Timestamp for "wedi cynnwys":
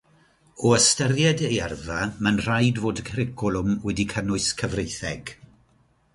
3.85-4.51